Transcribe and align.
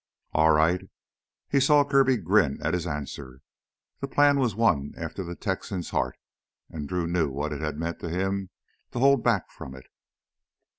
"All 0.33 0.49
right." 0.49 0.89
He 1.47 1.59
saw 1.59 1.83
Kirby 1.85 2.17
grin 2.17 2.57
at 2.63 2.73
his 2.73 2.87
answer. 2.87 3.41
The 3.99 4.07
plan 4.07 4.39
was 4.39 4.55
one 4.55 4.95
after 4.97 5.23
the 5.23 5.35
Texan's 5.35 5.91
heart, 5.91 6.17
and 6.71 6.89
Drew 6.89 7.05
knew 7.05 7.29
what 7.29 7.53
it 7.53 7.61
had 7.61 7.77
meant 7.77 7.99
to 7.99 8.09
him 8.09 8.49
to 8.93 8.97
hold 8.99 9.23
back 9.23 9.51
from 9.51 9.75
it. 9.75 9.85